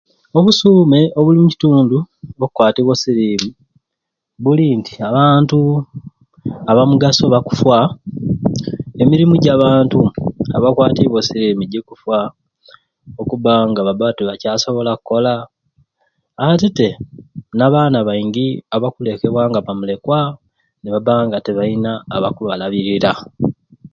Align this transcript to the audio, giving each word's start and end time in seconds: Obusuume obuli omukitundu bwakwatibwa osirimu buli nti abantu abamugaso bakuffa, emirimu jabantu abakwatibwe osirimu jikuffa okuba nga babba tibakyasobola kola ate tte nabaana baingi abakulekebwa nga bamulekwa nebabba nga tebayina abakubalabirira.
Obusuume 0.37 0.99
obuli 1.17 1.37
omukitundu 1.39 1.97
bwakwatibwa 2.39 2.93
osirimu 2.97 3.49
buli 4.43 4.65
nti 4.79 4.93
abantu 5.09 5.57
abamugaso 6.71 7.23
bakuffa, 7.33 7.77
emirimu 9.01 9.35
jabantu 9.45 9.99
abakwatibwe 10.55 11.17
osirimu 11.21 11.63
jikuffa 11.71 12.19
okuba 13.21 13.53
nga 13.69 13.81
babba 13.87 14.15
tibakyasobola 14.17 14.91
kola 15.07 15.33
ate 16.45 16.67
tte 16.71 16.89
nabaana 17.57 17.99
baingi 18.07 18.47
abakulekebwa 18.75 19.43
nga 19.49 19.59
bamulekwa 19.65 20.19
nebabba 20.81 21.13
nga 21.27 21.37
tebayina 21.45 21.91
abakubalabirira. 22.15 23.11